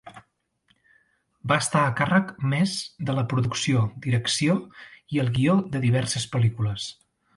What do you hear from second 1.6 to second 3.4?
estar a càrrec més de la